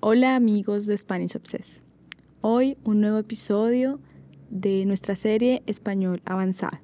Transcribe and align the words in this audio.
Hola 0.00 0.36
amigos 0.36 0.86
de 0.86 0.96
Spanish 0.96 1.34
Obsess. 1.34 1.82
Hoy 2.40 2.76
un 2.84 3.00
nuevo 3.00 3.18
episodio 3.18 3.98
de 4.48 4.86
nuestra 4.86 5.16
serie 5.16 5.64
Español 5.66 6.22
Avanzada. 6.24 6.80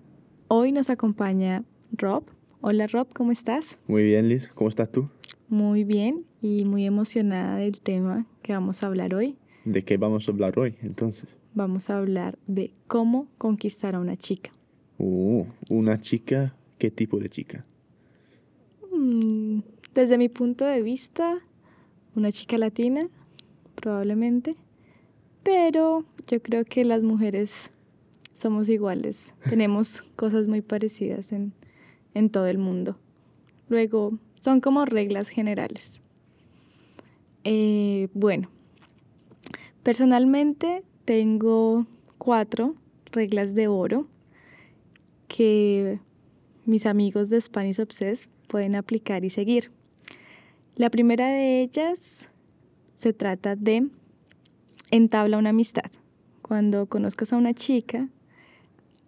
Hoy 0.49 0.73
nos 0.73 0.91
acompaña 0.91 1.63
Rob. 1.93 2.25
Hola 2.61 2.89
Rob, 2.89 3.07
¿cómo 3.15 3.31
estás? 3.31 3.79
Muy 3.87 4.03
bien, 4.03 4.29
Liz. 4.29 4.49
¿Cómo 4.49 4.69
estás 4.69 4.91
tú? 4.91 5.09
Muy 5.49 5.85
bien 5.85 6.27
y 6.43 6.65
muy 6.65 6.87
emocionada 6.87 7.59
del 7.59 7.81
tema 7.81 8.27
que 8.43 8.53
vamos 8.53 8.83
a 8.83 8.89
hablar 8.89 9.15
hoy. 9.15 9.37
¿De 9.65 9.85
qué 9.85 9.97
vamos 9.97 10.27
a 10.27 10.33
hablar 10.33 10.59
hoy, 10.59 10.75
entonces? 10.83 11.39
Vamos 11.55 11.91
a 11.91 11.99
hablar 11.99 12.37
de 12.49 12.73
cómo 12.89 13.29
conquistar 13.39 13.95
a 13.95 14.01
una 14.01 14.17
chica. 14.17 14.51
Uh, 14.99 15.45
una 15.71 16.01
chica, 16.01 16.57
¿qué 16.79 16.91
tipo 16.91 17.21
de 17.21 17.31
chica? 17.31 17.65
Mm, 18.93 19.61
desde 19.95 20.19
mi 20.19 20.29
punto 20.29 20.65
de 20.65 20.83
vista, 20.83 21.39
una 22.15 22.33
chica 22.33 22.59
latina, 22.59 23.09
probablemente. 23.75 24.57
Pero 25.43 26.05
yo 26.27 26.43
creo 26.43 26.65
que 26.65 26.85
las 26.85 27.03
mujeres 27.03 27.71
somos 28.35 28.69
iguales. 28.69 29.33
Tenemos 29.49 30.03
cosas 30.17 30.47
muy 30.47 30.63
parecidas 30.63 31.33
en, 31.33 31.53
en 32.15 32.31
todo 32.31 32.47
el 32.47 32.59
mundo. 32.59 32.99
Luego, 33.69 34.19
son 34.41 34.61
como 34.61 34.85
reglas 34.85 35.29
generales. 35.29 36.01
Eh, 37.45 38.09
bueno, 38.15 38.51
personalmente 39.83 40.83
tengo 41.05 41.87
cuatro 42.19 42.75
reglas 43.13 43.55
de 43.55 43.69
oro 43.69 44.07
que 45.29 46.01
mis 46.65 46.87
amigos 46.87 47.29
de 47.29 47.41
Spanish 47.41 47.81
Obsessed 47.81 48.31
pueden 48.49 48.75
aplicar 48.75 49.25
y 49.25 49.31
seguir. 49.31 49.71
La 50.77 50.91
primera 50.91 51.29
de 51.29 51.63
ellas 51.63 52.27
se 52.99 53.13
trata 53.13 53.55
de 53.55 53.89
entabla 54.91 55.39
una 55.39 55.51
amistad. 55.51 55.89
Cuando 56.43 56.87
conozcas 56.87 57.33
a 57.33 57.37
una 57.37 57.55
chica, 57.55 58.09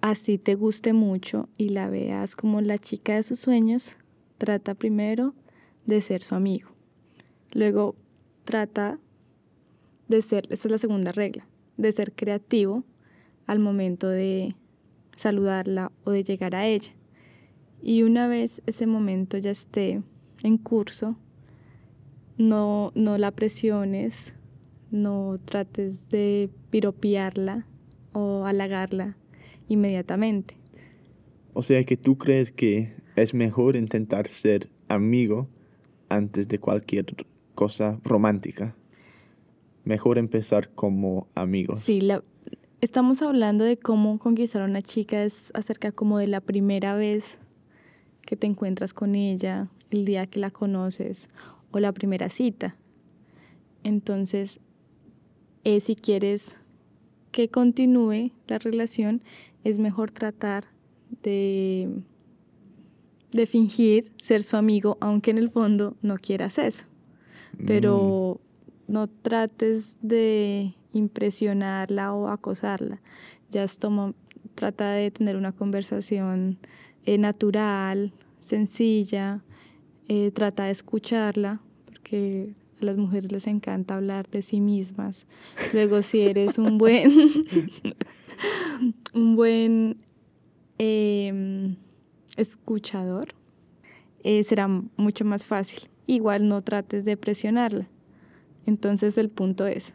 así 0.00 0.38
te 0.38 0.54
guste 0.54 0.92
mucho 0.92 1.48
y 1.58 1.70
la 1.70 1.90
veas 1.90 2.36
como 2.36 2.60
la 2.60 2.78
chica 2.78 3.16
de 3.16 3.24
sus 3.24 3.40
sueños, 3.40 3.96
trata 4.38 4.76
primero 4.76 5.34
de 5.86 6.00
ser 6.02 6.22
su 6.22 6.36
amigo. 6.36 6.70
Luego 7.52 7.96
trata 8.44 9.00
de 10.06 10.22
ser, 10.22 10.44
esta 10.50 10.68
es 10.68 10.72
la 10.72 10.78
segunda 10.78 11.10
regla, 11.10 11.48
de 11.78 11.90
ser 11.90 12.12
creativo 12.12 12.84
al 13.48 13.58
momento 13.58 14.08
de 14.08 14.54
saludarla 15.16 15.90
o 16.04 16.12
de 16.12 16.22
llegar 16.22 16.54
a 16.54 16.64
ella. 16.64 16.92
Y 17.82 18.04
una 18.04 18.28
vez 18.28 18.62
ese 18.66 18.86
momento 18.86 19.36
ya 19.36 19.50
esté 19.50 20.00
en 20.44 20.58
curso, 20.58 21.16
no, 22.38 22.92
no 22.94 23.18
la 23.18 23.30
presiones, 23.30 24.34
no 24.90 25.36
trates 25.44 26.08
de 26.08 26.50
piropearla 26.70 27.66
o 28.12 28.44
halagarla 28.44 29.16
inmediatamente. 29.68 30.56
O 31.52 31.62
sea 31.62 31.82
que 31.84 31.96
tú 31.96 32.18
crees 32.18 32.50
que 32.50 32.94
es 33.16 33.34
mejor 33.34 33.76
intentar 33.76 34.28
ser 34.28 34.68
amigo 34.88 35.48
antes 36.08 36.48
de 36.48 36.58
cualquier 36.58 37.06
cosa 37.54 37.98
romántica. 38.04 38.76
Mejor 39.84 40.18
empezar 40.18 40.70
como 40.70 41.28
amigos. 41.34 41.80
Sí, 41.80 42.00
la, 42.00 42.22
estamos 42.80 43.22
hablando 43.22 43.64
de 43.64 43.78
cómo 43.78 44.18
conquistar 44.18 44.62
a 44.62 44.66
una 44.66 44.82
chica 44.82 45.22
es 45.22 45.50
acerca 45.54 45.92
como 45.92 46.18
de 46.18 46.26
la 46.26 46.40
primera 46.40 46.94
vez 46.94 47.38
que 48.22 48.36
te 48.36 48.46
encuentras 48.46 48.92
con 48.92 49.14
ella, 49.14 49.68
el 49.90 50.04
día 50.04 50.26
que 50.26 50.40
la 50.40 50.50
conoces 50.50 51.28
o 51.76 51.80
la 51.80 51.92
primera 51.92 52.30
cita. 52.30 52.76
Entonces, 53.84 54.60
eh, 55.64 55.80
si 55.80 55.94
quieres 55.94 56.56
que 57.32 57.50
continúe 57.50 58.32
la 58.48 58.58
relación, 58.58 59.22
es 59.62 59.78
mejor 59.78 60.10
tratar 60.10 60.64
de, 61.22 61.90
de 63.32 63.46
fingir 63.46 64.10
ser 64.16 64.42
su 64.42 64.56
amigo, 64.56 64.96
aunque 65.00 65.32
en 65.32 65.38
el 65.38 65.50
fondo 65.50 65.96
no 66.00 66.16
quieras 66.16 66.58
eso. 66.58 66.84
Pero 67.66 68.40
mm. 68.88 68.92
no 68.92 69.06
trates 69.08 69.96
de 70.00 70.74
impresionarla 70.92 72.14
o 72.14 72.28
acosarla. 72.28 73.02
Ya 73.50 73.62
es 73.62 73.78
trata 74.54 74.92
de 74.92 75.10
tener 75.10 75.36
una 75.36 75.52
conversación 75.52 76.58
eh, 77.04 77.18
natural, 77.18 78.14
sencilla, 78.40 79.44
eh, 80.08 80.30
trata 80.30 80.64
de 80.64 80.70
escucharla, 80.70 81.60
porque 82.06 82.54
a 82.80 82.84
las 82.84 82.96
mujeres 82.96 83.32
les 83.32 83.48
encanta 83.48 83.96
hablar 83.96 84.28
de 84.30 84.42
sí 84.42 84.60
mismas. 84.60 85.26
Luego, 85.72 86.02
si 86.02 86.20
eres 86.20 86.56
un 86.56 86.78
buen, 86.78 87.10
un 89.14 89.34
buen 89.34 89.96
em, 90.78 91.74
escuchador, 92.36 93.34
eh, 94.22 94.44
será 94.44 94.68
mucho 94.68 95.24
más 95.24 95.46
fácil. 95.46 95.88
Igual 96.06 96.46
no 96.46 96.62
trates 96.62 97.04
de 97.04 97.16
presionarla. 97.16 97.88
Entonces 98.66 99.18
el 99.18 99.28
punto 99.28 99.66
es, 99.66 99.92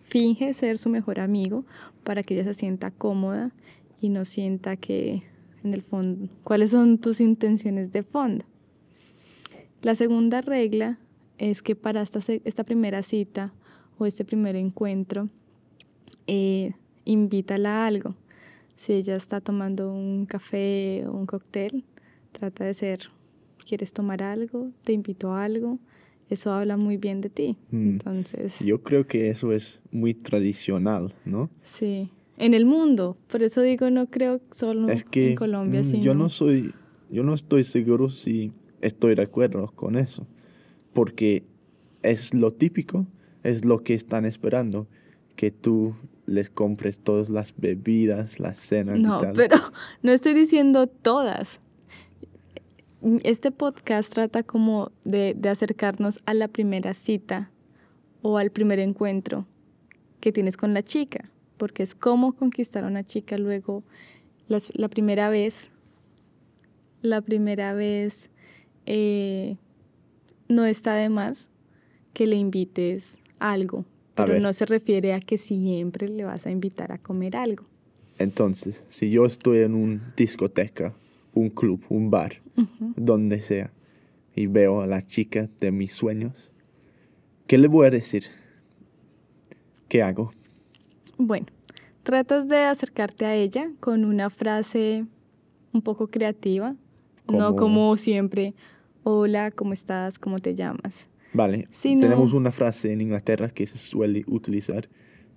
finge 0.00 0.54
ser 0.54 0.78
su 0.78 0.88
mejor 0.88 1.20
amigo 1.20 1.66
para 2.04 2.22
que 2.22 2.34
ella 2.34 2.44
se 2.44 2.54
sienta 2.54 2.90
cómoda 2.90 3.52
y 4.00 4.08
no 4.08 4.24
sienta 4.24 4.76
que 4.76 5.22
en 5.62 5.74
el 5.74 5.82
fondo, 5.82 6.28
cuáles 6.42 6.70
son 6.70 6.98
tus 6.98 7.20
intenciones 7.20 7.92
de 7.92 8.02
fondo. 8.02 8.46
La 9.82 9.94
segunda 9.94 10.40
regla 10.40 10.98
es 11.38 11.62
que 11.62 11.74
para 11.74 12.02
esta, 12.02 12.20
esta 12.44 12.64
primera 12.64 13.02
cita 13.02 13.52
o 13.98 14.06
este 14.06 14.24
primer 14.24 14.56
encuentro, 14.56 15.28
eh, 16.26 16.72
invítala 17.04 17.84
a 17.84 17.86
algo. 17.86 18.14
Si 18.76 18.92
ella 18.92 19.16
está 19.16 19.40
tomando 19.40 19.92
un 19.92 20.26
café 20.26 21.04
o 21.06 21.12
un 21.12 21.26
cóctel, 21.26 21.84
trata 22.32 22.64
de 22.64 22.74
ser, 22.74 23.00
¿quieres 23.66 23.92
tomar 23.92 24.22
algo? 24.22 24.70
¿Te 24.82 24.92
invito 24.92 25.32
a 25.32 25.44
algo? 25.44 25.78
Eso 26.28 26.52
habla 26.52 26.76
muy 26.76 26.96
bien 26.96 27.20
de 27.20 27.30
ti. 27.30 27.56
Mm. 27.70 27.88
Entonces. 27.90 28.58
Yo 28.60 28.82
creo 28.82 29.06
que 29.06 29.28
eso 29.28 29.52
es 29.52 29.80
muy 29.92 30.14
tradicional, 30.14 31.14
¿no? 31.24 31.50
Sí 31.62 32.10
en 32.36 32.54
el 32.54 32.66
mundo. 32.66 33.16
Por 33.28 33.42
eso 33.42 33.62
digo, 33.62 33.90
no 33.90 34.06
creo 34.06 34.40
solo 34.50 34.88
en 34.90 35.34
Colombia. 35.36 35.82
Mm, 35.82 36.00
yo 36.00 36.14
no 36.14 36.28
soy, 36.28 36.74
yo 37.10 37.22
no 37.22 37.34
estoy 37.34 37.64
seguro 37.64 38.10
si 38.10 38.52
estoy 38.80 39.14
de 39.14 39.22
acuerdo 39.22 39.72
con 39.74 39.96
eso, 39.96 40.26
porque 40.94 41.44
es 42.02 42.32
lo 42.32 42.52
típico, 42.52 43.06
es 43.42 43.66
lo 43.66 43.82
que 43.82 43.92
están 43.92 44.24
esperando, 44.24 44.86
que 45.36 45.50
tú 45.50 45.94
les 46.24 46.48
compres 46.48 47.00
todas 47.00 47.28
las 47.28 47.54
bebidas, 47.54 48.40
las 48.40 48.56
cenas 48.56 48.98
no, 48.98 49.18
y 49.18 49.20
tal. 49.20 49.36
pero 49.36 49.56
no 50.02 50.12
estoy 50.12 50.32
diciendo 50.32 50.86
todas. 50.86 51.60
Este 53.22 53.50
podcast 53.50 54.14
trata 54.14 54.42
como 54.42 54.90
de, 55.04 55.34
de 55.36 55.50
acercarnos 55.50 56.22
a 56.24 56.32
la 56.32 56.48
primera 56.48 56.94
cita 56.94 57.50
o 58.22 58.38
al 58.38 58.50
primer 58.50 58.78
encuentro 58.78 59.46
que 60.20 60.32
tienes 60.32 60.56
con 60.56 60.72
la 60.72 60.80
chica 60.80 61.30
porque 61.56 61.82
es 61.82 61.94
cómo 61.94 62.32
conquistar 62.34 62.84
a 62.84 62.88
una 62.88 63.04
chica 63.04 63.38
luego 63.38 63.82
la 64.48 64.88
primera 64.88 65.28
vez. 65.28 65.70
La 67.00 67.20
primera 67.20 67.74
vez 67.74 68.30
eh, 68.86 69.56
no 70.48 70.64
está 70.64 70.94
de 70.94 71.08
más 71.08 71.48
que 72.12 72.26
le 72.26 72.36
invites 72.36 73.18
algo, 73.38 73.84
pero 74.14 74.38
no 74.40 74.52
se 74.52 74.66
refiere 74.66 75.12
a 75.12 75.20
que 75.20 75.38
siempre 75.38 76.08
le 76.08 76.24
vas 76.24 76.46
a 76.46 76.50
invitar 76.50 76.92
a 76.92 76.98
comer 76.98 77.36
algo. 77.36 77.64
Entonces, 78.18 78.84
si 78.88 79.10
yo 79.10 79.26
estoy 79.26 79.58
en 79.58 79.74
una 79.74 80.14
discoteca, 80.16 80.94
un 81.34 81.50
club, 81.50 81.80
un 81.88 82.10
bar, 82.10 82.40
donde 82.96 83.40
sea, 83.40 83.72
y 84.36 84.46
veo 84.46 84.80
a 84.80 84.86
la 84.86 85.04
chica 85.06 85.48
de 85.60 85.72
mis 85.72 85.92
sueños, 85.92 86.52
¿qué 87.46 87.58
le 87.58 87.68
voy 87.68 87.86
a 87.86 87.90
decir? 87.90 88.24
¿Qué 89.88 90.02
hago? 90.02 90.32
Bueno, 91.18 91.46
tratas 92.02 92.48
de 92.48 92.58
acercarte 92.64 93.26
a 93.26 93.34
ella 93.34 93.70
con 93.80 94.04
una 94.04 94.30
frase 94.30 95.06
un 95.72 95.82
poco 95.82 96.08
creativa, 96.08 96.76
no 97.32 97.56
como 97.56 97.96
siempre, 97.96 98.54
hola, 99.04 99.50
¿cómo 99.50 99.72
estás? 99.72 100.18
¿Cómo 100.18 100.38
te 100.38 100.54
llamas? 100.54 101.06
Vale, 101.32 101.68
tenemos 101.82 102.32
una 102.32 102.52
frase 102.52 102.92
en 102.92 103.00
Inglaterra 103.00 103.48
que 103.48 103.66
se 103.66 103.78
suele 103.78 104.24
utilizar, 104.26 104.88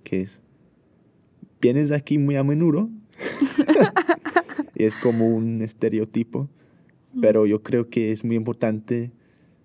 que 0.04 0.22
es, 0.22 0.42
¿vienes 1.60 1.90
aquí 1.90 2.18
muy 2.18 2.36
a 2.36 2.44
menudo? 2.44 2.88
y 4.74 4.84
es 4.84 4.94
como 4.96 5.28
un 5.28 5.62
estereotipo, 5.62 6.48
pero 7.20 7.46
yo 7.46 7.62
creo 7.62 7.88
que 7.88 8.12
es 8.12 8.24
muy 8.24 8.36
importante 8.36 9.12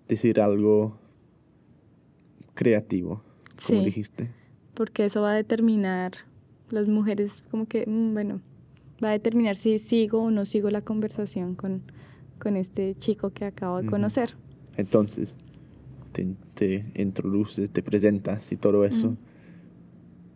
decir 0.08 0.40
algo 0.40 0.98
creativo, 2.54 3.22
como 3.66 3.82
dijiste 3.82 4.30
porque 4.74 5.04
eso 5.04 5.22
va 5.22 5.30
a 5.30 5.34
determinar, 5.34 6.12
las 6.70 6.88
mujeres 6.88 7.44
como 7.50 7.66
que, 7.66 7.86
mm, 7.86 8.12
bueno, 8.12 8.40
va 9.02 9.08
a 9.08 9.12
determinar 9.12 9.56
si 9.56 9.78
sigo 9.78 10.22
o 10.22 10.30
no 10.30 10.44
sigo 10.44 10.70
la 10.70 10.82
conversación 10.82 11.54
con, 11.54 11.82
con 12.44 12.56
este 12.58 12.94
chico 12.94 13.30
que 13.30 13.46
acabo 13.46 13.80
de 13.80 13.88
conocer. 13.88 14.36
Entonces, 14.76 15.38
te, 16.12 16.84
introduces, 16.94 17.70
te 17.70 17.82
presentas 17.82 18.52
y 18.52 18.56
todo 18.56 18.84
eso. 18.84 19.16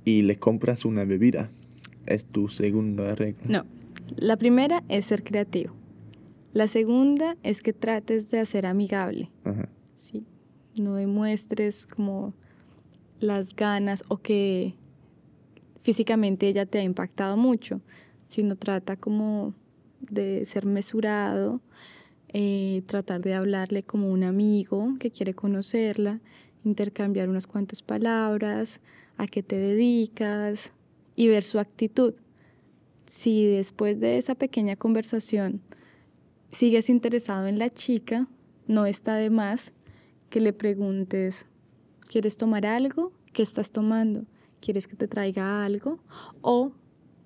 Y 0.06 0.22
le 0.22 0.38
compras 0.38 0.87
una 0.87 1.05
bebida. 1.05 1.50
¿Es 2.06 2.25
tu 2.25 2.49
segunda 2.49 3.14
regla? 3.14 3.44
No. 3.46 3.66
La 4.16 4.38
primera 4.38 4.82
es 4.88 5.05
ser 5.05 5.22
creativo. 5.22 5.75
La 6.55 6.66
segunda 6.66 7.37
es 7.43 7.60
que 7.60 7.75
trates 7.75 8.31
de 8.31 8.40
hacer 8.40 8.64
amigable. 8.64 9.31
¿sí? 9.96 10.25
No 10.81 10.94
demuestres 10.94 11.87
como 11.87 12.32
las 13.20 13.55
ganas 13.55 14.02
o 14.08 14.16
que 14.16 14.76
físicamente 15.82 16.49
ella 16.49 16.64
te 16.64 16.78
ha 16.78 16.82
impactado 16.82 17.37
mucho, 17.37 17.82
sino 18.28 18.56
trata 18.56 18.96
como 18.96 19.52
de 20.00 20.46
ser 20.46 20.64
mesurado, 20.64 21.60
eh, 22.29 22.83
tratar 22.87 23.23
de 23.23 23.35
hablarle 23.35 23.83
como 23.83 24.11
un 24.11 24.23
amigo 24.23 24.97
que 24.99 25.11
quiere 25.11 25.35
conocerla, 25.35 26.21
intercambiar 26.65 27.29
unas 27.29 27.47
cuantas 27.47 27.83
palabras, 27.83 28.81
a 29.17 29.27
qué 29.27 29.43
te 29.43 29.57
dedicas 29.57 30.73
y 31.17 31.29
ver 31.29 31.43
su 31.43 31.59
actitud. 31.59 32.15
Si 33.07 33.47
después 33.47 33.99
de 33.99 34.19
esa 34.19 34.35
pequeña 34.35 34.77
conversación 34.77 35.63
sigues 36.53 36.91
interesado 36.91 37.47
en 37.47 37.59
la 37.59 37.71
chica, 37.71 38.29
no 38.67 38.85
está 38.87 39.17
de 39.17 39.31
más 39.31 39.73
que 40.29 40.41
le 40.41 40.53
preguntes, 40.53 41.47
¿quieres 42.09 42.37
tomar 42.37 42.67
algo? 42.67 43.13
¿Qué 43.33 43.43
estás 43.43 43.71
tomando? 43.71 44.25
¿Quieres 44.61 44.87
que 44.87 44.97
te 44.97 45.09
traiga 45.09 45.65
algo? 45.65 46.01
O 46.43 46.73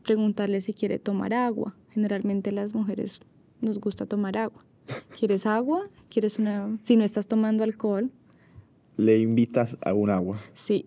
preguntarle 0.04 0.60
si 0.60 0.72
quiere 0.74 0.98
tomar 0.98 1.34
agua. 1.34 1.74
Generalmente 1.90 2.52
las 2.52 2.74
mujeres 2.74 3.20
nos 3.60 3.80
gusta 3.80 4.06
tomar 4.06 4.36
agua. 4.38 4.64
¿Quieres 5.18 5.46
agua? 5.46 5.88
¿Quieres 6.08 6.38
una... 6.38 6.78
Si 6.82 6.96
no 6.96 7.04
estás 7.04 7.26
tomando 7.26 7.64
alcohol. 7.64 8.10
Le 8.96 9.18
invitas 9.18 9.78
a 9.82 9.94
un 9.94 10.10
agua. 10.10 10.38
Sí, 10.54 10.86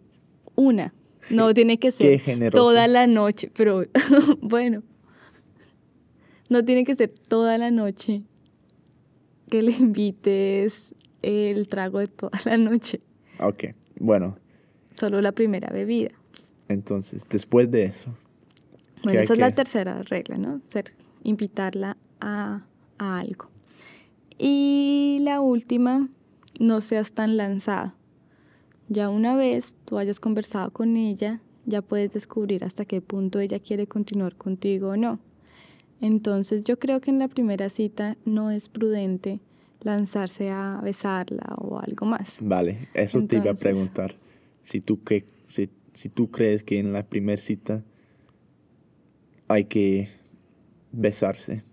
una. 0.55 0.93
No 1.29 1.53
tiene 1.53 1.77
que 1.77 1.91
ser 1.91 2.51
toda 2.51 2.87
la 2.87 3.07
noche, 3.07 3.51
pero 3.55 3.83
bueno. 4.41 4.83
No 6.49 6.63
tiene 6.63 6.83
que 6.83 6.95
ser 6.95 7.09
toda 7.09 7.57
la 7.57 7.71
noche 7.71 8.23
que 9.49 9.61
le 9.61 9.71
invites 9.71 10.93
el 11.21 11.67
trago 11.67 11.99
de 11.99 12.07
toda 12.07 12.39
la 12.45 12.57
noche. 12.57 13.01
Ok, 13.39 13.65
bueno. 13.99 14.37
Solo 14.95 15.21
la 15.21 15.31
primera 15.31 15.69
bebida. 15.71 16.11
Entonces, 16.67 17.25
después 17.29 17.69
de 17.71 17.85
eso. 17.85 18.15
Bueno, 19.03 19.19
esa 19.19 19.33
es 19.33 19.39
la 19.39 19.51
tercera 19.51 20.01
regla, 20.03 20.35
¿no? 20.35 20.61
Ser, 20.67 20.93
invitarla 21.23 21.97
a, 22.19 22.65
a 22.97 23.19
algo. 23.19 23.49
Y 24.37 25.19
la 25.21 25.41
última, 25.41 26.09
no 26.59 26.81
seas 26.81 27.13
tan 27.13 27.37
lanzada. 27.37 27.95
Ya 28.87 29.09
una 29.09 29.35
vez 29.35 29.75
tú 29.85 29.97
hayas 29.97 30.19
conversado 30.19 30.71
con 30.71 30.97
ella, 30.97 31.41
ya 31.65 31.81
puedes 31.81 32.13
descubrir 32.13 32.63
hasta 32.63 32.85
qué 32.85 33.01
punto 33.01 33.39
ella 33.39 33.59
quiere 33.59 33.87
continuar 33.87 34.35
contigo 34.35 34.89
o 34.89 34.97
no. 34.97 35.19
Entonces 36.01 36.63
yo 36.65 36.77
creo 36.77 37.01
que 37.01 37.09
en 37.09 37.19
la 37.19 37.27
primera 37.27 37.69
cita 37.69 38.17
no 38.25 38.51
es 38.51 38.69
prudente 38.69 39.39
lanzarse 39.81 40.51
a 40.51 40.79
besarla 40.83 41.55
o 41.57 41.79
algo 41.79 42.05
más. 42.05 42.37
Vale, 42.41 42.89
eso 42.93 43.23
te 43.25 43.37
iba 43.37 43.51
a 43.51 43.55
preguntar. 43.55 44.15
Si 44.63 44.81
tú, 44.81 45.03
que, 45.03 45.25
si, 45.45 45.69
si 45.93 46.09
tú 46.09 46.29
crees 46.29 46.63
que 46.63 46.79
en 46.79 46.91
la 46.91 47.03
primera 47.03 47.41
cita 47.41 47.83
hay 49.47 49.65
que 49.65 50.09
besarse 50.91 51.63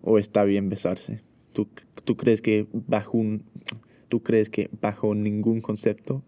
o 0.00 0.18
está 0.18 0.44
bien 0.44 0.68
besarse. 0.68 1.20
¿Tú, 1.52 2.16
crees 2.16 2.42
que 2.42 2.66
bajo 2.72 3.18
un, 3.18 3.44
tú 4.08 4.22
crees 4.22 4.50
que 4.50 4.70
bajo 4.80 5.14
ningún 5.14 5.60
concepto 5.60 6.22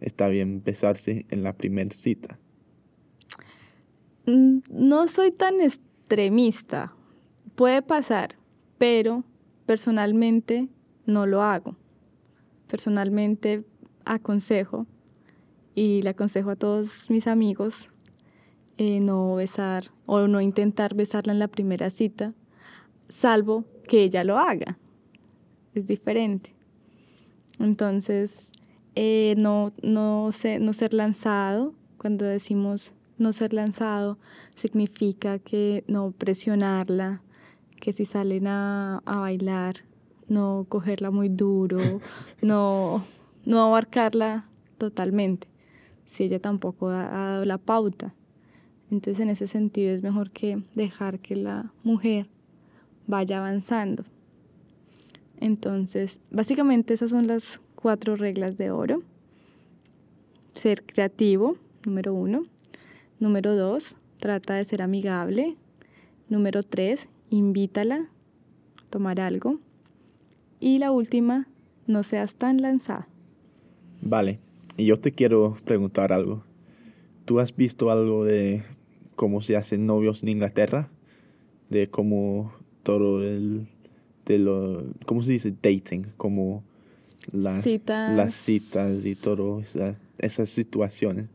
está 0.00 0.28
bien 0.28 0.62
besarse 0.62 1.26
en 1.30 1.42
la 1.42 1.52
primera 1.54 1.90
cita? 1.90 2.38
Mm, 4.26 4.58
no 4.72 5.08
soy 5.08 5.30
tan 5.30 5.60
extremista. 5.60 6.92
Puede 7.54 7.82
pasar, 7.82 8.36
pero 8.78 9.24
personalmente 9.66 10.68
no 11.06 11.26
lo 11.26 11.42
hago. 11.42 11.76
Personalmente 12.68 13.64
aconsejo 14.04 14.86
y 15.74 16.02
le 16.02 16.10
aconsejo 16.10 16.50
a 16.50 16.56
todos 16.56 17.08
mis 17.08 17.26
amigos 17.26 17.88
eh, 18.80 19.00
no 19.00 19.34
besar 19.34 19.90
o 20.06 20.28
no 20.28 20.40
intentar 20.40 20.94
besarla 20.94 21.32
en 21.32 21.40
la 21.40 21.48
primera 21.48 21.90
cita, 21.90 22.32
salvo 23.08 23.64
que 23.88 24.04
ella 24.04 24.22
lo 24.22 24.38
haga. 24.38 24.78
Es 25.74 25.86
diferente. 25.88 26.54
Entonces, 27.58 28.52
eh, 28.94 29.34
no, 29.36 29.72
no, 29.82 30.30
no 30.60 30.72
ser 30.72 30.94
lanzado, 30.94 31.74
cuando 31.96 32.24
decimos 32.24 32.92
no 33.16 33.32
ser 33.32 33.52
lanzado, 33.52 34.18
significa 34.54 35.40
que 35.40 35.82
no 35.88 36.12
presionarla, 36.12 37.20
que 37.80 37.92
si 37.92 38.04
salen 38.04 38.46
a, 38.46 39.02
a 39.04 39.16
bailar, 39.18 39.76
no 40.28 40.66
cogerla 40.68 41.10
muy 41.10 41.28
duro, 41.28 41.78
no, 42.42 43.04
no 43.44 43.62
abarcarla 43.62 44.48
totalmente, 44.78 45.48
si 46.06 46.24
ella 46.24 46.38
tampoco 46.38 46.88
ha 46.90 47.08
dado 47.08 47.44
la 47.44 47.58
pauta. 47.58 48.14
Entonces 48.90 49.20
en 49.20 49.30
ese 49.30 49.46
sentido 49.46 49.92
es 49.92 50.02
mejor 50.02 50.30
que 50.30 50.62
dejar 50.74 51.18
que 51.18 51.36
la 51.36 51.72
mujer 51.82 52.28
vaya 53.08 53.38
avanzando. 53.38 54.04
Entonces, 55.40 56.20
básicamente 56.30 56.94
esas 56.94 57.10
son 57.10 57.26
las 57.26 57.60
cuatro 57.74 58.14
reglas 58.14 58.56
de 58.56 58.70
oro. 58.70 59.02
Ser 60.54 60.84
creativo, 60.84 61.56
número 61.84 62.14
uno. 62.14 62.44
Número 63.18 63.56
dos, 63.56 63.96
trata 64.18 64.54
de 64.54 64.64
ser 64.64 64.82
amigable. 64.82 65.56
Número 66.28 66.62
tres, 66.62 67.08
invítala 67.30 67.96
a 68.76 68.90
tomar 68.90 69.20
algo. 69.20 69.58
Y 70.60 70.78
la 70.78 70.92
última, 70.92 71.48
no 71.86 72.02
seas 72.02 72.34
tan 72.34 72.60
lanzada. 72.60 73.08
Vale, 74.02 74.40
y 74.76 74.86
yo 74.86 75.00
te 75.00 75.12
quiero 75.12 75.56
preguntar 75.64 76.12
algo. 76.12 76.44
¿Tú 77.24 77.40
has 77.40 77.54
visto 77.54 77.90
algo 77.90 78.24
de 78.24 78.62
cómo 79.14 79.40
se 79.40 79.56
hacen 79.56 79.86
novios 79.86 80.22
en 80.22 80.30
Inglaterra? 80.30 80.90
De 81.70 81.88
cómo 81.88 82.52
todo 82.88 83.22
el... 83.22 83.66
De 84.24 84.38
lo, 84.38 84.82
¿Cómo 85.04 85.22
se 85.22 85.32
dice? 85.32 85.50
Dating, 85.62 86.06
como 86.16 86.64
las 87.32 87.62
citas 88.34 89.04
y 89.04 89.14
todo 89.14 89.60
esas 90.18 90.48
situaciones. 90.48 91.28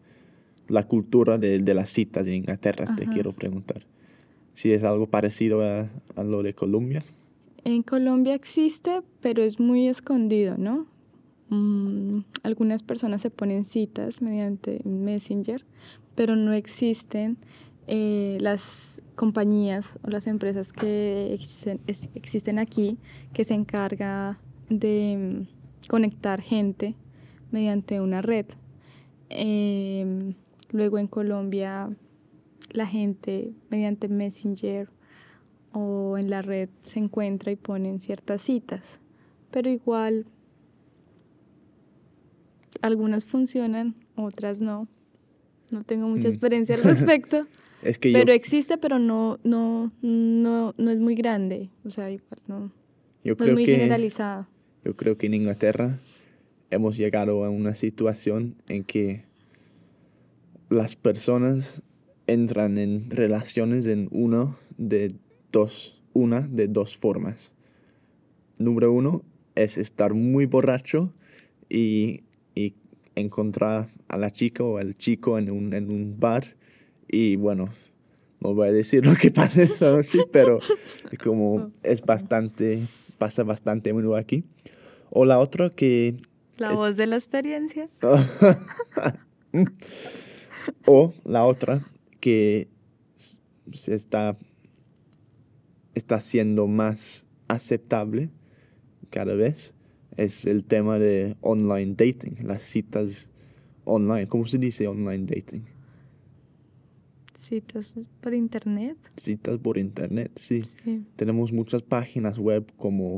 La 0.67 0.87
cultura 0.87 1.37
de, 1.37 1.59
de 1.59 1.73
las 1.75 1.91
citas 1.91 2.25
en 2.25 2.33
Inglaterra, 2.33 2.95
te 2.95 3.05
quiero 3.05 3.33
preguntar. 3.33 3.85
Si 4.53 4.71
es 4.71 4.83
algo 4.83 5.05
parecido 5.05 5.61
a, 5.61 5.91
a 6.15 6.23
lo 6.23 6.41
de 6.41 6.55
Colombia. 6.55 7.03
En 7.63 7.83
Colombia 7.83 8.33
existe, 8.33 9.03
pero 9.21 9.43
es 9.43 9.59
muy 9.59 9.87
escondido, 9.87 10.57
¿no? 10.57 10.87
Mm, 11.49 12.21
algunas 12.41 12.81
personas 12.81 13.21
se 13.21 13.29
ponen 13.29 13.65
citas 13.65 14.23
mediante 14.23 14.81
Messenger, 14.85 15.63
pero 16.15 16.35
no 16.35 16.53
existen 16.53 17.37
eh, 17.85 18.39
las 18.41 19.02
compañías 19.15 19.99
o 20.03 20.09
las 20.09 20.27
empresas 20.27 20.73
que 20.73 21.33
existen, 21.33 21.79
existen 21.87 22.59
aquí 22.59 22.97
que 23.33 23.45
se 23.45 23.53
encarga 23.53 24.39
de 24.69 25.45
mm, 25.47 25.87
conectar 25.89 26.41
gente 26.41 26.95
mediante 27.51 28.01
una 28.01 28.21
red. 28.21 28.45
Em, 29.29 30.35
luego 30.71 30.97
en 30.97 31.07
Colombia 31.07 31.89
la 32.71 32.87
gente 32.87 33.53
mediante 33.69 34.07
Messenger 34.07 34.89
o 35.71 36.17
en 36.17 36.29
la 36.29 36.41
red 36.41 36.69
se 36.81 36.99
encuentra 36.99 37.51
y 37.51 37.55
ponen 37.55 37.99
ciertas 37.99 38.41
citas, 38.41 38.99
pero 39.51 39.69
igual 39.69 40.25
algunas 42.81 43.25
funcionan, 43.25 43.95
otras 44.15 44.59
no. 44.61 44.87
No 45.71 45.83
tengo 45.83 46.07
mucha 46.07 46.27
mm. 46.27 46.31
experiencia 46.31 46.75
al 46.75 46.83
respecto. 46.83 47.47
Es 47.83 47.99
que 47.99 48.11
pero 48.13 48.31
existe, 48.31 48.77
pero 48.77 48.99
no, 48.99 49.39
no, 49.43 49.91
no, 50.01 50.73
no 50.77 50.91
es 50.91 50.99
muy 50.99 51.15
grande. 51.15 51.69
O 51.85 51.89
sea, 51.89 52.09
igual 52.09 52.39
no, 52.47 52.71
yo 53.23 53.37
creo 53.37 53.49
es 53.49 53.53
muy 53.53 53.65
generalizado. 53.65 54.47
Yo 54.83 54.95
creo 54.95 55.17
que 55.17 55.27
en 55.27 55.33
Inglaterra 55.33 55.99
hemos 56.71 56.97
llegado 56.97 57.43
a 57.43 57.49
una 57.49 57.75
situación 57.75 58.55
en 58.67 58.83
que 58.83 59.23
las 60.69 60.95
personas 60.95 61.83
entran 62.27 62.77
en 62.77 63.09
relaciones 63.09 63.85
en 63.85 64.07
uno 64.11 64.57
de 64.77 65.13
dos, 65.51 66.01
una 66.13 66.41
de 66.41 66.67
dos 66.67 66.97
formas. 66.97 67.55
Número 68.57 68.91
uno 68.91 69.23
es 69.55 69.77
estar 69.77 70.13
muy 70.13 70.45
borracho 70.45 71.13
y, 71.69 72.23
y 72.55 72.73
encontrar 73.15 73.87
a 74.07 74.17
la 74.17 74.31
chica 74.31 74.63
o 74.63 74.77
al 74.77 74.97
chico 74.97 75.37
en 75.37 75.51
un, 75.51 75.73
en 75.73 75.91
un 75.91 76.19
bar 76.19 76.55
y 77.13 77.35
bueno, 77.35 77.69
no 78.39 78.53
voy 78.55 78.69
a 78.69 78.71
decir 78.71 79.05
lo 79.05 79.15
que 79.15 79.31
pasa 79.31 79.61
noche, 79.91 80.19
pero 80.31 80.59
como 81.23 81.71
es 81.83 82.01
bastante, 82.01 82.87
pasa 83.17 83.43
bastante 83.43 83.91
a 83.91 83.93
menudo 83.93 84.15
aquí. 84.15 84.43
O 85.11 85.25
la 85.25 85.39
otra 85.39 85.69
que 85.69 86.17
La 86.57 86.71
voz 86.71 86.97
de 86.97 87.05
la 87.07 87.17
experiencia. 87.17 87.87
o 90.85 91.13
la 91.23 91.45
otra, 91.45 91.85
que 92.19 92.67
se 93.71 93.93
está, 93.93 94.35
está 95.93 96.19
siendo 96.19 96.67
más 96.67 97.27
aceptable 97.47 98.31
cada 99.11 99.35
vez, 99.35 99.75
es 100.17 100.45
el 100.45 100.63
tema 100.63 100.97
de 100.97 101.35
online 101.41 101.93
dating, 101.95 102.47
las 102.47 102.63
citas 102.63 103.31
online. 103.85 104.27
¿Cómo 104.27 104.47
se 104.47 104.57
dice 104.57 104.87
online 104.87 105.25
dating? 105.27 105.72
Citas 107.43 107.93
por 108.21 108.33
internet. 108.33 108.97
Citas 109.17 109.57
por 109.57 109.77
internet, 109.77 110.31
sí. 110.35 110.63
Tenemos 111.17 111.51
muchas 111.51 111.81
páginas 111.81 112.37
web 112.37 112.71
como 112.77 113.17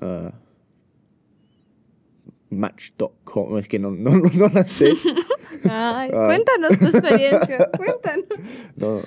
uh, 0.00 0.32
Match.com, 2.50 3.58
es 3.58 3.68
que 3.68 3.78
no, 3.78 3.92
no, 3.92 4.10
no, 4.10 4.48
la 4.52 4.66
sé. 4.66 4.94
Ay, 5.70 6.10
ah. 6.12 6.24
cuéntanos 6.26 6.76
tu 6.76 6.86
experiencia, 6.86 7.70
cuéntanos. 7.76 8.26
No, 8.74 9.00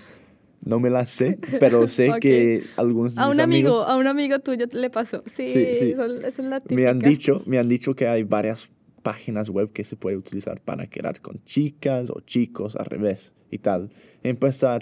no 0.61 0.79
me 0.79 0.89
la 0.89 1.05
sé, 1.05 1.37
pero 1.59 1.89
sé 1.89 2.13
que 2.21 2.63
algunos 2.77 3.17
a 3.17 3.27
un 3.27 3.41
amigo, 3.41 3.83
a 3.83 3.97
un 3.97 4.07
amigo 4.07 4.39
tuyo 4.39 4.65
le 4.71 4.89
pasó. 4.89 5.23
Sí, 5.33 5.45
sí, 5.47 5.59
Eso, 5.59 6.05
es 6.05 6.39
la 6.39 6.61
típica. 6.61 6.81
Me 6.81 6.87
han 6.87 6.99
dicho, 6.99 7.43
me 7.45 7.57
han 7.59 7.67
dicho 7.67 7.93
que 7.97 8.07
hay 8.07 8.23
varias 8.23 8.71
páginas 9.05 9.49
web 9.51 9.71
que 9.71 9.83
se 9.83 9.95
puede 9.95 10.17
utilizar 10.17 10.59
para 10.61 10.87
quedar 10.87 11.21
con 11.21 11.39
chicas 11.45 12.09
o 12.09 12.21
chicos 12.21 12.75
al 12.75 12.87
revés 12.87 13.35
y 13.51 13.59
tal. 13.59 13.91
Empezar 14.23 14.81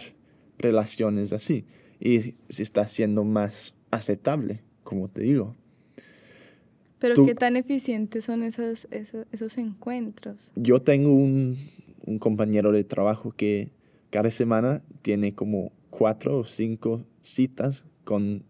relaciones 0.58 1.34
así 1.34 1.66
y 2.00 2.22
se 2.48 2.64
está 2.64 2.84
haciendo 2.84 3.26
más 3.26 3.76
aceptable, 3.92 4.62
como 4.86 5.10
te 5.10 5.24
digo. 5.24 5.58
Pero 7.00 7.26
qué 7.26 7.36
tan 7.36 7.58
eficientes 7.58 8.24
son 8.24 8.44
esos, 8.44 8.88
esos, 8.92 9.58
encuentros. 9.58 10.54
Yo 10.56 10.82
tengo 10.82 11.12
un, 11.14 11.58
un 12.06 12.18
compañero 12.18 12.72
de 12.72 12.86
trabajo 12.86 13.34
que 13.34 13.72
cada 14.10 14.30
semana 14.30 14.82
tiene 15.02 15.36
como 15.36 15.74
cuatro 15.90 16.40
o 16.40 16.44
cinco 16.46 17.04
citas 17.20 17.88
con 18.06 18.46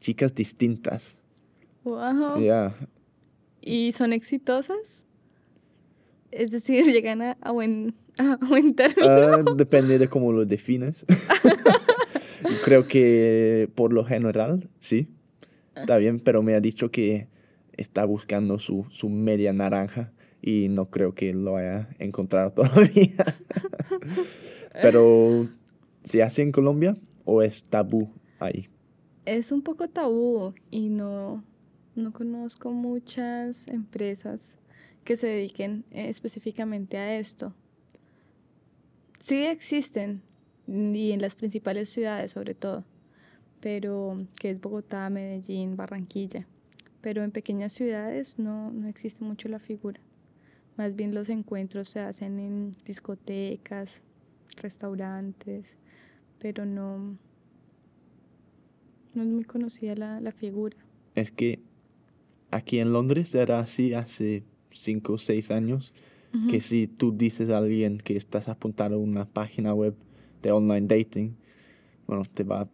chicas 0.00 0.34
distintas. 0.34 1.22
Wow. 1.84 2.40
¿Y 3.62 3.92
son 3.92 4.12
exitosas? 4.12 5.04
Es 6.30 6.50
decir, 6.50 6.84
llegan 6.92 7.22
a, 7.22 7.36
buen, 7.52 7.94
a 8.18 8.36
buen 8.36 8.74
término. 8.74 9.08
Ah, 9.08 9.42
depende 9.56 9.98
de 9.98 10.08
cómo 10.08 10.32
lo 10.32 10.44
defines. 10.44 11.06
Creo 12.64 12.88
que 12.88 13.68
por 13.74 13.92
lo 13.92 14.04
general, 14.04 14.68
sí. 14.78 15.08
Está 15.74 15.96
bien, 15.96 16.20
pero 16.20 16.42
me 16.42 16.54
ha 16.54 16.60
dicho 16.60 16.90
que 16.90 17.28
está 17.76 18.04
buscando 18.04 18.58
su, 18.58 18.86
su 18.90 19.08
media 19.08 19.52
naranja 19.52 20.12
y 20.42 20.68
no 20.68 20.90
creo 20.90 21.14
que 21.14 21.32
lo 21.32 21.56
haya 21.56 21.88
encontrado 21.98 22.52
todavía. 22.52 23.24
Pero, 24.72 25.48
¿se 26.02 26.22
hace 26.22 26.42
en 26.42 26.52
Colombia 26.52 26.96
o 27.24 27.40
es 27.42 27.64
tabú 27.64 28.10
ahí? 28.38 28.68
Es 29.24 29.52
un 29.52 29.62
poco 29.62 29.88
tabú 29.88 30.54
y 30.70 30.88
no, 30.88 31.44
no 31.94 32.12
conozco 32.12 32.70
muchas 32.70 33.68
empresas 33.68 34.54
que 35.04 35.16
se 35.16 35.26
dediquen 35.26 35.84
eh, 35.90 36.08
específicamente 36.08 36.98
a 36.98 37.18
esto. 37.18 37.54
Sí 39.20 39.44
existen 39.44 40.22
y 40.66 41.12
en 41.12 41.20
las 41.20 41.36
principales 41.36 41.90
ciudades 41.90 42.32
sobre 42.32 42.54
todo, 42.54 42.84
pero 43.60 44.26
que 44.38 44.50
es 44.50 44.60
Bogotá, 44.60 45.10
Medellín, 45.10 45.76
Barranquilla 45.76 46.46
pero 47.00 47.22
en 47.22 47.30
pequeñas 47.30 47.72
ciudades 47.72 48.38
no, 48.38 48.70
no 48.70 48.88
existe 48.88 49.24
mucho 49.24 49.48
la 49.48 49.58
figura. 49.58 50.00
Más 50.76 50.94
bien 50.96 51.14
los 51.14 51.28
encuentros 51.28 51.88
se 51.88 52.00
hacen 52.00 52.38
en 52.38 52.72
discotecas, 52.84 54.02
restaurantes, 54.56 55.76
pero 56.38 56.64
no, 56.64 57.18
no 59.14 59.22
es 59.22 59.28
muy 59.28 59.44
conocida 59.44 59.94
la, 59.94 60.20
la 60.20 60.32
figura. 60.32 60.76
Es 61.14 61.30
que 61.30 61.60
aquí 62.50 62.78
en 62.78 62.92
Londres 62.92 63.34
era 63.34 63.60
así 63.60 63.94
hace 63.94 64.44
cinco 64.70 65.14
o 65.14 65.18
seis 65.18 65.50
años, 65.50 65.92
que 66.48 66.60
si 66.60 66.86
tú 66.86 67.10
dices 67.10 67.50
a 67.50 67.58
alguien 67.58 67.98
que 67.98 68.16
estás 68.16 68.48
apuntando 68.48 68.96
a 68.96 69.00
una 69.00 69.24
página 69.24 69.74
web 69.74 69.96
de 70.42 70.52
online 70.52 70.86
dating, 70.86 71.36
bueno, 72.06 72.22
te 72.32 72.44
va 72.44 72.62
a 72.62 72.68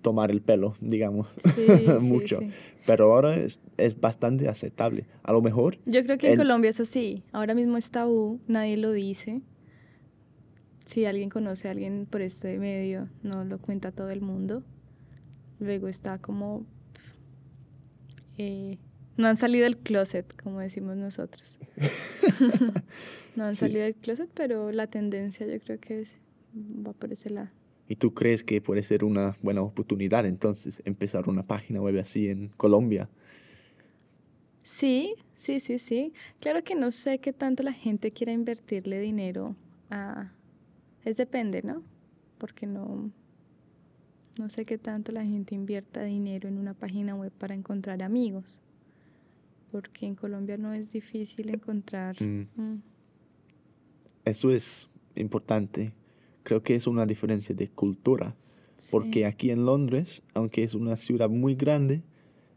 tomar 0.00 0.30
el 0.30 0.40
pelo, 0.40 0.74
digamos, 0.80 1.26
mucho. 2.00 2.40
Pero 2.86 3.12
ahora 3.12 3.36
es, 3.36 3.60
es, 3.76 4.00
bastante 4.00 4.48
aceptable. 4.48 5.06
A 5.24 5.32
lo 5.32 5.42
mejor... 5.42 5.78
Yo 5.86 6.02
creo 6.04 6.18
que 6.18 6.32
en 6.32 6.36
Colombia 6.36 6.70
es 6.70 6.80
así. 6.80 7.24
Ahora 7.32 7.54
mismo 7.54 7.76
es 7.76 7.90
tabú, 7.90 8.40
nadie 8.46 8.76
lo 8.76 8.92
dice. 8.92 9.42
Si 10.86 11.04
alguien 11.04 11.28
conoce 11.28 11.68
a 11.68 11.72
alguien 11.72 12.06
por 12.08 12.22
este 12.22 12.58
medio, 12.58 13.08
no 13.22 13.44
lo 13.44 13.58
cuenta 13.58 13.92
todo 13.92 14.10
el 14.10 14.20
mundo. 14.20 14.62
Luego 15.58 15.88
está 15.88 16.18
como... 16.18 16.64
Eh, 18.38 18.78
no 19.18 19.26
han 19.26 19.36
salido 19.36 19.64
del 19.64 19.76
closet, 19.76 20.32
como 20.40 20.60
decimos 20.60 20.96
nosotros. 20.96 21.58
no 23.36 23.44
han 23.44 23.56
salido 23.56 23.80
del 23.82 23.96
closet, 23.96 24.30
pero 24.32 24.70
la 24.70 24.86
tendencia 24.86 25.44
yo 25.44 25.60
creo 25.60 25.80
que 25.80 26.00
es, 26.00 26.14
va 26.56 26.92
por 26.92 27.12
ese 27.12 27.30
lado. 27.30 27.50
¿Y 27.88 27.96
tú 27.96 28.14
crees 28.14 28.44
que 28.44 28.60
puede 28.60 28.82
ser 28.84 29.02
una 29.02 29.36
buena 29.42 29.62
oportunidad 29.62 30.24
entonces 30.24 30.82
empezar 30.84 31.28
una 31.28 31.44
página 31.44 31.80
web 31.80 31.98
así 31.98 32.28
en 32.28 32.48
Colombia? 32.50 33.08
Sí, 34.62 35.16
sí, 35.36 35.58
sí, 35.58 35.80
sí. 35.80 36.12
Claro 36.38 36.62
que 36.62 36.76
no 36.76 36.92
sé 36.92 37.18
qué 37.18 37.32
tanto 37.32 37.64
la 37.64 37.72
gente 37.72 38.12
quiera 38.12 38.32
invertirle 38.32 39.00
dinero 39.00 39.56
a... 39.90 40.32
Es 41.04 41.16
depende, 41.16 41.62
¿no? 41.62 41.82
Porque 42.38 42.66
no... 42.66 43.10
No 44.38 44.48
sé 44.48 44.64
qué 44.64 44.78
tanto 44.78 45.10
la 45.10 45.24
gente 45.24 45.56
invierta 45.56 46.04
dinero 46.04 46.48
en 46.48 46.58
una 46.58 46.74
página 46.74 47.16
web 47.16 47.32
para 47.32 47.54
encontrar 47.54 48.00
amigos. 48.04 48.60
Porque 49.70 50.06
en 50.06 50.14
Colombia 50.14 50.56
no 50.56 50.72
es 50.72 50.90
difícil 50.90 51.50
encontrar... 51.50 52.20
Mm. 52.22 52.46
Mm. 52.56 52.82
Eso 54.24 54.50
es 54.50 54.88
importante 55.14 55.92
creo 56.48 56.62
que 56.62 56.74
es 56.74 56.86
una 56.86 57.04
diferencia 57.04 57.54
de 57.54 57.68
cultura. 57.68 58.34
Porque 58.90 59.26
aquí 59.26 59.50
en 59.50 59.66
Londres, 59.66 60.22
aunque 60.32 60.62
es 60.62 60.74
una 60.74 60.96
ciudad 60.96 61.28
muy 61.28 61.54
grande, 61.54 62.02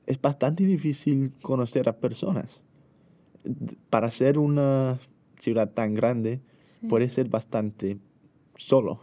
es 0.06 0.22
bastante 0.22 0.65
difícil 0.65 1.34
conocer 1.41 1.89
a 1.89 1.98
personas. 1.98 2.63
Para 3.89 4.10
ser 4.10 4.39
una 4.39 4.98
ciudad 5.39 5.72
tan 5.72 5.94
grande, 5.94 6.39
puede 6.88 7.10
ser 7.10 7.27
bastante 7.27 7.98
solo. 8.56 9.01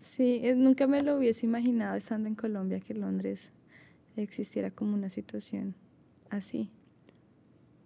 Sí, 0.00 0.40
nunca 0.56 0.86
me 0.86 1.02
lo 1.02 1.18
hubiese 1.18 1.44
imaginado 1.44 1.96
estando 1.96 2.28
en 2.28 2.36
Colombia 2.36 2.80
que 2.80 2.94
Londres 2.94 3.50
existiera 4.16 4.70
como 4.70 4.94
una 4.94 5.10
situación 5.10 5.74
así. 6.30 6.70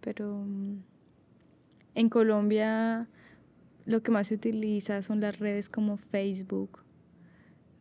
Pero 0.01 0.45
mm, 0.47 0.83
en 1.95 2.09
Colombia 2.09 3.09
lo 3.87 4.03
que 4.03 4.11
más 4.11 4.29
se 4.29 4.35
utiliza 4.35 5.03
son 5.03 5.21
las 5.21 5.39
redes 5.39 5.69
como 5.69 5.97
Facebook, 5.97 6.81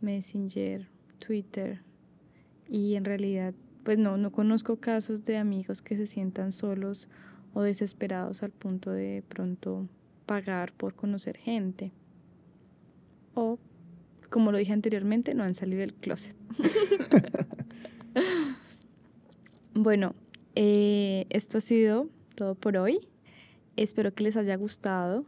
Messenger, 0.02 0.88
Twitter. 1.20 1.82
Y 2.68 2.96
en 2.96 3.06
realidad, 3.06 3.54
pues 3.84 3.98
no, 3.98 4.18
no 4.18 4.32
conozco 4.32 4.78
casos 4.78 5.24
de 5.24 5.38
amigos 5.38 5.82
que 5.82 5.98
se 5.98 6.08
sientan 6.08 6.52
solos 6.52 7.10
o 7.54 7.62
desesperados 7.62 8.44
al 8.44 8.52
punto 8.52 8.92
de 8.92 9.24
pronto 9.28 9.88
pagar 10.26 10.74
por 10.74 10.96
conocer 10.96 11.38
gente. 11.38 11.92
O, 13.34 13.60
como 14.30 14.52
lo 14.52 14.58
dije 14.58 14.74
anteriormente, 14.74 15.34
no 15.34 15.44
han 15.44 15.56
salido 15.56 15.82
del 15.82 15.94
closet. 15.94 16.36
bueno, 19.74 20.16
eh, 20.62 21.26
esto 21.30 21.60
ha 21.60 21.62
sido 21.62 22.10
todo 22.36 22.54
por 22.54 22.76
hoy. 22.76 23.08
Espero 23.78 24.14
que 24.14 24.24
les 24.24 24.36
haya 24.36 24.58
gustado 24.58 25.26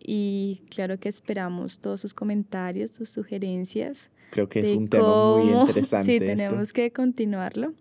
y 0.00 0.62
claro 0.70 0.98
que 0.98 1.10
esperamos 1.10 1.80
todos 1.80 2.00
sus 2.00 2.14
comentarios, 2.14 2.90
sus 2.90 3.10
sugerencias. 3.10 4.10
Creo 4.30 4.48
que 4.48 4.60
es 4.60 4.70
un 4.70 4.88
tema 4.88 5.36
muy 5.36 5.52
interesante. 5.60 6.10
Sí, 6.10 6.18
tenemos 6.18 6.72
que 6.72 6.90
continuarlo. 6.92 7.74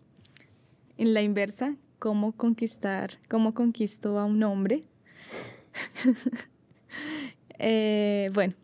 En 0.98 1.14
la 1.14 1.22
inversa, 1.22 1.78
cómo 2.00 2.34
conquistar, 2.34 3.12
cómo 3.30 3.54
conquistó 3.54 4.20
a 4.20 4.26
un 4.26 4.44
hombre. 4.44 4.84
Eh, 7.60 8.28
bueno, 8.34 8.56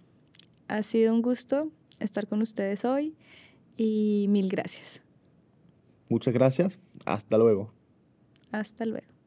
ha 0.67 0.83
sido 0.83 1.13
un 1.13 1.21
gusto 1.21 1.71
estar 1.99 2.27
con 2.27 2.41
ustedes 2.41 2.83
hoy 2.85 3.15
y 3.77 4.25
mil 4.29 4.49
gracias. 4.49 4.99
Muchas 6.09 6.33
gracias. 6.33 6.77
Hasta 7.05 7.37
luego. 7.37 7.71
Hasta 8.51 8.85
luego. 8.85 9.18